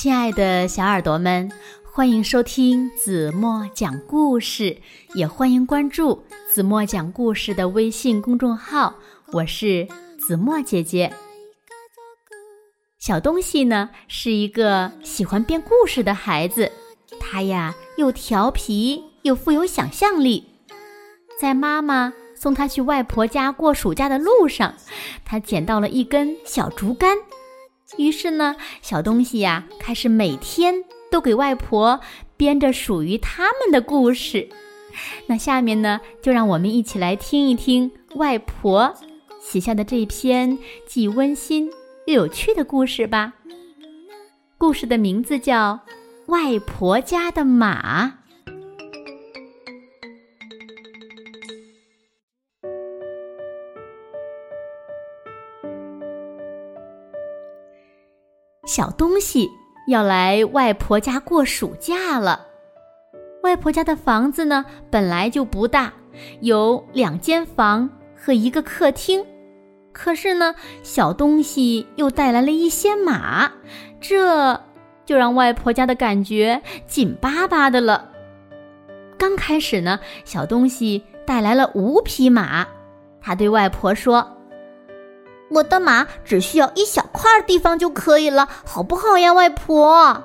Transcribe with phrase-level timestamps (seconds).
[0.00, 1.50] 亲爱的小耳朵们，
[1.82, 4.78] 欢迎收听子墨讲故事，
[5.14, 8.94] 也欢迎关注子墨讲故事的微信公众号。
[9.32, 11.12] 我是子墨姐姐。
[13.00, 16.70] 小东西呢是一个喜欢编故事的孩子，
[17.18, 20.46] 他呀又调皮又富有想象力。
[21.40, 24.76] 在妈妈送他去外婆家过暑假的路上，
[25.24, 27.18] 他捡到了一根小竹竿。
[27.96, 32.00] 于是呢，小东西呀，开始每天都给外婆
[32.36, 34.48] 编着属于他们的故事。
[35.26, 38.94] 那下面呢，就让我们一起来听一听外婆
[39.40, 41.70] 写下的这篇既温馨
[42.06, 43.34] 又有趣的故事吧。
[44.58, 45.74] 故事的名字叫
[46.26, 48.06] 《外婆家的马》。
[58.78, 59.50] 小东西
[59.88, 62.46] 要来外婆家过暑假了。
[63.42, 65.92] 外婆家的房子呢，本来就不大，
[66.42, 69.26] 有两间房和一个客厅。
[69.92, 73.50] 可是呢，小东西又带来了一些马，
[74.00, 74.62] 这
[75.04, 78.08] 就让外婆家的感觉紧巴巴的了。
[79.18, 82.64] 刚开始呢，小东西带来了五匹马，
[83.20, 84.37] 他对外婆说。
[85.50, 90.24] 我的马只需要一小块地方就可以了，好不好呀，外婆？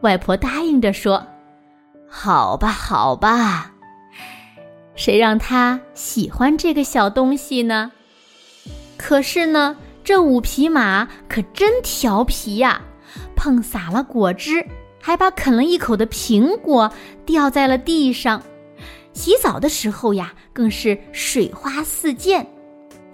[0.00, 1.26] 外婆答应着说
[2.08, 3.72] ：“好吧，好吧。”
[4.96, 7.90] 谁让他喜欢这个小东西呢？
[8.96, 12.80] 可是呢，这五匹马可真调皮呀，
[13.34, 14.66] 碰洒了果汁，
[15.00, 16.92] 还把啃了一口的苹果
[17.26, 18.42] 掉在了地上。
[19.12, 22.46] 洗澡的时候呀，更是水花四溅。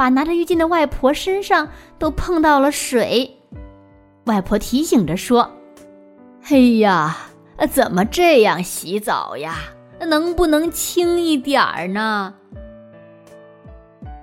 [0.01, 3.37] 把拿着浴巾的外婆身上都碰到了水，
[4.25, 5.51] 外婆提醒着说
[6.49, 7.15] ：“哎呀，
[7.71, 9.59] 怎么这样洗澡呀？
[10.09, 12.33] 能不能轻一点儿呢？”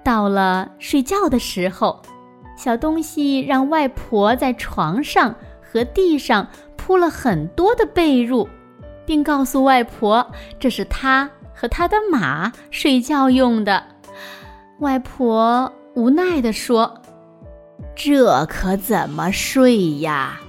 [0.04, 2.02] 到了睡觉的时候，
[2.58, 8.48] 小东西让外婆在床上和地上铺了很多的被褥，
[9.06, 10.28] 并告诉外婆
[10.60, 13.84] 这是他和他的马睡觉用的。
[14.80, 17.02] 外婆无奈地说
[17.96, 20.40] ：“这可怎么睡呀？”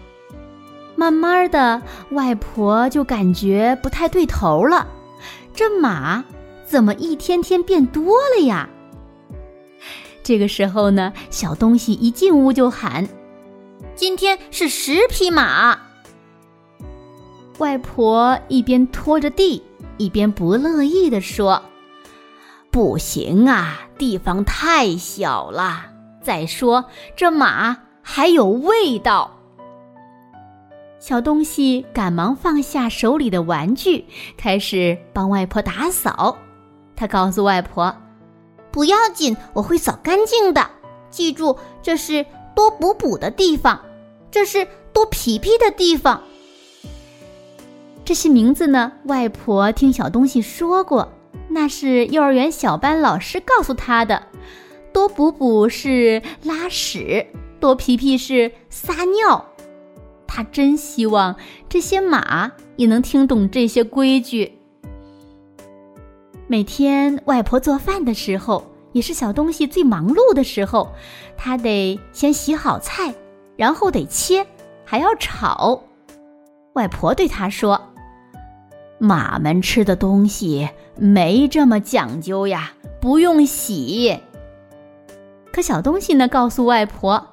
[0.95, 1.81] 慢慢的，
[2.11, 4.87] 外婆就感觉不太对头了。
[5.55, 6.23] 这马
[6.67, 8.69] 怎么一天天变多了呀？
[10.23, 13.09] 这个时候呢，小东西一进屋就喊
[13.97, 15.79] ：“今天是十匹马。”
[17.57, 19.63] 外婆一边拖着地，
[19.97, 21.63] 一边不乐意地说。
[22.71, 25.87] 不行啊，地方太小了。
[26.23, 26.85] 再说
[27.17, 29.33] 这马还有味道。
[30.99, 34.05] 小东西赶忙放下手里的玩具，
[34.37, 36.37] 开始帮外婆打扫。
[36.97, 37.95] 他告诉外婆
[38.73, 40.69] ：“不要紧，我会扫干净的。
[41.09, 43.81] 记住，这是多补补的地方，
[44.31, 46.21] 这是多皮皮的地方。
[48.05, 51.09] 这些名字呢，外婆听小东西说过。”
[51.49, 54.25] 那是幼儿园小班老师告诉他的。
[54.93, 57.27] 多补补是拉屎，
[57.61, 59.45] 多皮皮是撒尿。
[60.27, 61.37] 他真希望
[61.69, 64.59] 这些马也能听懂这些规矩。
[66.47, 70.93] 每天外婆做饭的时候，也是小东西最忙碌的时候。
[71.37, 73.15] 他得先洗好菜，
[73.57, 74.47] 然后得切，
[74.85, 75.85] 还要炒。
[76.75, 77.81] 外婆对他说。
[78.99, 84.19] 马们吃的东西没这么讲究呀，不用洗。
[85.53, 87.29] 可小东西呢，告诉外婆：“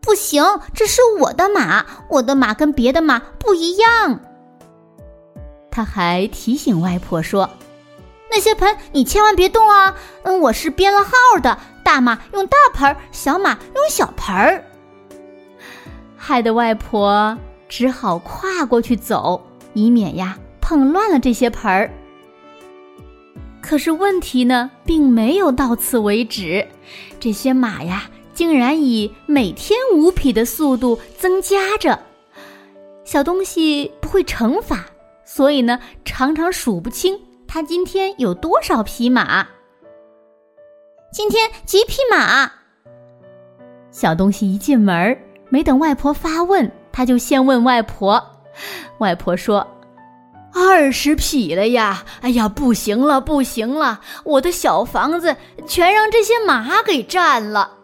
[0.00, 0.44] 不行，
[0.74, 4.20] 这是我的马，我的马跟别的马不一样。”
[5.70, 7.48] 他还提醒外婆说
[8.30, 9.94] ：“那些盆你千万别动啊！
[10.22, 14.64] 嗯，我是编了号的，大马用大盆，小马用小盆儿。”
[16.16, 17.36] 害得外婆
[17.68, 19.42] 只好跨过去走，
[19.72, 20.38] 以免呀。
[20.60, 21.90] 碰乱了这些盆儿，
[23.62, 26.66] 可是问题呢，并没有到此为止。
[27.20, 31.98] 这些马呀，竟然以每天五匹的速度增加着。
[33.04, 34.86] 小东西不会乘法，
[35.24, 39.46] 所以呢，常常数不清他今天有多少匹马。
[41.12, 42.50] 今天几匹马？
[43.90, 45.18] 小东西一进门，
[45.48, 48.24] 没等外婆发问，他就先问外婆。
[48.98, 49.66] 外婆说。
[50.60, 52.04] 二十匹了呀！
[52.20, 54.00] 哎呀，不行了，不行了！
[54.24, 55.36] 我的小房子
[55.66, 57.78] 全让这些马给占了。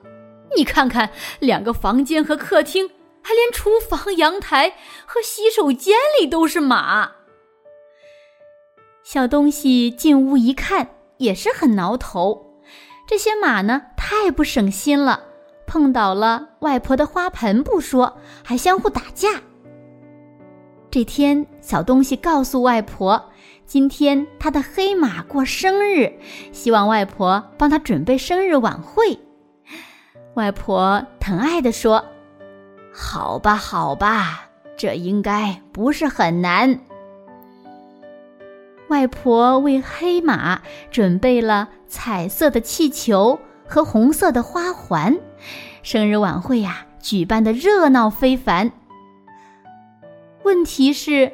[0.56, 2.90] 你看看，两个房间和客厅
[3.22, 4.74] 还连厨房、阳台
[5.06, 7.12] 和洗手间里都是马。
[9.02, 12.60] 小东西进屋一看，也是很挠头。
[13.08, 15.24] 这些马呢，太不省心了，
[15.66, 19.42] 碰倒了外婆的花盆不说，还相互打架。
[20.90, 23.30] 这天，小东西告诉外婆，
[23.66, 26.10] 今天他的黑马过生日，
[26.52, 29.18] 希望外婆帮他准备生日晚会。
[30.34, 32.04] 外婆疼爱地说
[32.94, 36.80] ：“好吧，好吧，这应该不是很难。”
[38.88, 45.18] 外婆为黑马准备了彩色的气球和红色的花环，
[45.82, 48.72] 生日晚会呀，举办的热闹非凡。
[50.46, 51.32] 问题是，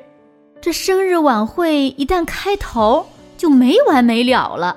[0.58, 3.06] 这生日晚会一旦开头
[3.36, 4.74] 就没完没了了。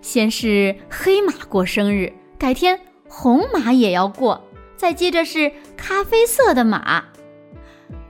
[0.00, 2.78] 先是黑马过生日，改天
[3.08, 4.40] 红马也要过，
[4.76, 7.02] 再接着是咖啡色的马。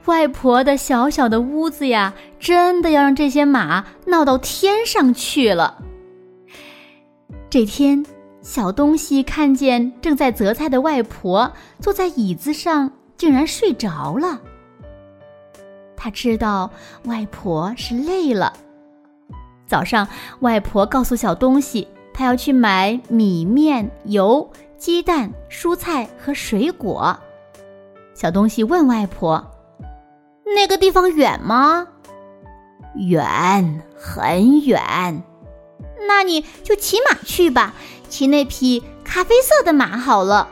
[0.05, 5.79] 外婆的小小的屋子呀，真的要让这些马闹到天上去了。
[7.49, 8.05] 这天，
[8.43, 11.51] 小东西看见正在择菜的外婆
[11.81, 14.43] 坐在椅子上，竟然睡着了。
[16.05, 16.71] 他知道
[17.05, 18.53] 外婆是累了。
[19.67, 20.07] 早上，
[20.41, 27.19] 外婆告诉小东西，她要去买米面、油、鸡蛋、蔬菜和水果。
[28.13, 29.51] 小东西问外婆
[30.55, 31.89] ：“那个地方远吗
[32.97, 35.23] ？”“远，很远。
[36.07, 37.73] ”“那你就骑马去吧，
[38.11, 40.51] 骑那匹咖啡色的马好了。”“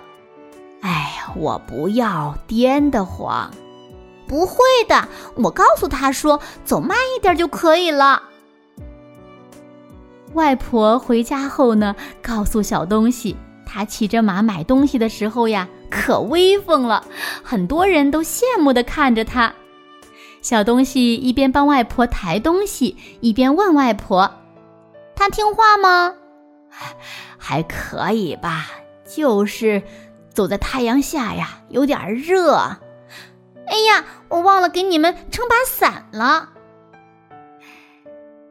[0.80, 3.50] 哎，我不要，颠得慌。”
[4.32, 4.56] 不会
[4.88, 8.22] 的，我告诉他说走慢一点就可以了。
[10.32, 13.36] 外婆回家后呢，告诉小东西，
[13.66, 17.04] 他骑着马买东西的时候呀，可威风了，
[17.44, 19.52] 很多人都羡慕的看着他。
[20.40, 24.32] 小东西一边帮外婆抬东西，一边问外婆
[25.14, 26.14] ：“他听话吗
[27.36, 28.70] ？”“还可以吧，
[29.04, 29.82] 就是
[30.30, 32.78] 走在太阳下呀，有点热。”
[33.72, 36.50] 哎呀，我忘了给你们撑把伞了。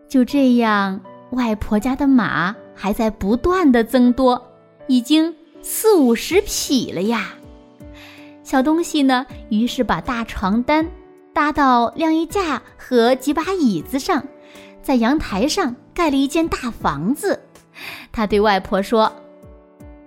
[0.09, 0.99] 就这样，
[1.33, 4.51] 外婆家的马还在不断的增多，
[4.87, 7.35] 已经四五十匹了呀。
[8.43, 10.89] 小东西呢，于是把大床单
[11.33, 14.23] 搭到晾衣架和几把椅子上，
[14.81, 17.39] 在阳台上盖了一间大房子。
[18.11, 19.13] 他对外婆说：“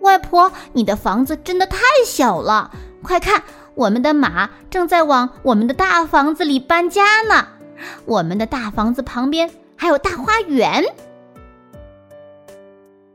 [0.03, 3.41] 外婆，你的房子真的太小了，快看。”
[3.75, 7.49] 我们的马正在往我们的大房子里搬家呢。
[8.05, 10.85] 我们的大房子旁边还有大花园。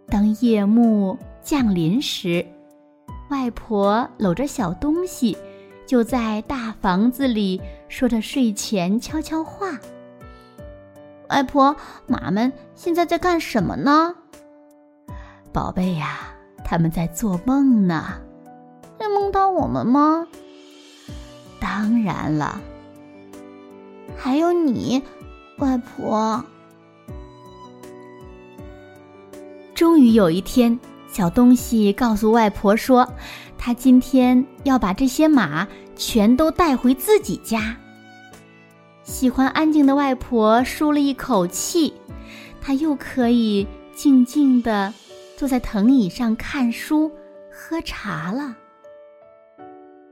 [0.07, 2.45] 当夜幕降临时，
[3.29, 5.37] 外婆搂着小东西，
[5.85, 9.77] 就在大房子里说着睡前悄悄话。
[11.29, 11.75] 外婆，
[12.07, 14.15] 马们现在在干什么呢？
[15.53, 16.33] 宝贝呀，
[16.65, 18.15] 他们在做梦呢。
[18.97, 20.27] 会梦到我们吗？
[21.59, 22.61] 当然了，
[24.17, 25.01] 还有你，
[25.57, 26.43] 外婆。
[29.75, 30.79] 终于有一天，
[31.11, 33.07] 小东西告诉外婆说，
[33.57, 37.75] 他今天要把这些马全都带回自己家。
[39.03, 41.93] 喜欢安静的外婆舒了一口气，
[42.61, 44.93] 她又可以静静的
[45.35, 47.11] 坐在藤椅上看书、
[47.51, 48.55] 喝茶了。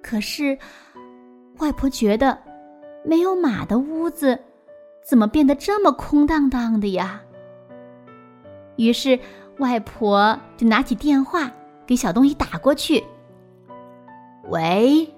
[0.01, 0.57] 可是。
[1.59, 2.37] 外婆觉得，
[3.03, 4.39] 没有马的屋子，
[5.03, 7.21] 怎么变得这么空荡荡的呀？
[8.75, 9.19] 于是，
[9.57, 11.51] 外婆就拿起电话
[11.87, 13.03] 给小东西打过去
[14.49, 15.11] ：“喂，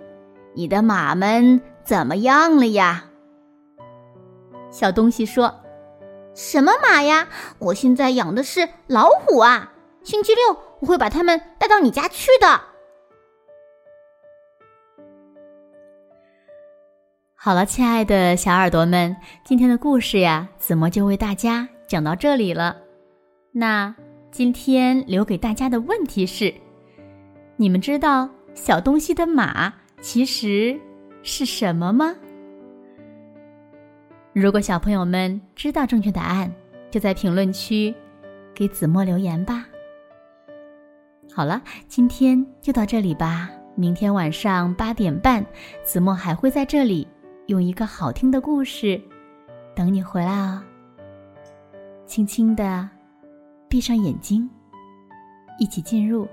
[0.54, 3.06] 你的马们怎么样了呀？”
[4.72, 5.54] 小东西说
[6.34, 7.28] ：“什么马呀？
[7.58, 9.74] 我现在养的是老虎啊！
[10.04, 12.62] 星期六我会把它们带到你家去的。”
[17.42, 19.16] 好了，亲爱的小耳朵们，
[19.46, 22.76] 今天的故事呀，子墨就为大家讲到这里了。
[23.54, 23.96] 那
[24.30, 26.54] 今天留给大家的问题是：
[27.56, 30.78] 你们知道小东西的马其实
[31.24, 32.14] 是什么吗？
[34.34, 36.52] 如果小朋友们知道正确答案，
[36.92, 37.96] 就在评论区
[38.54, 39.66] 给子墨留言吧。
[41.34, 43.50] 好了，今天就到这里吧。
[43.76, 45.46] 明天晚上八点半，
[45.86, 47.08] 子墨还会在这里。
[47.50, 49.02] 用一个好听的故事
[49.76, 50.62] 等你回来哦。
[52.06, 52.88] 轻轻的
[53.68, 54.48] 闭上眼睛，
[55.58, 56.28] 一起进入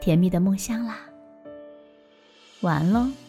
[0.00, 0.98] 甜蜜的梦乡啦。
[2.60, 3.25] 晚安喽。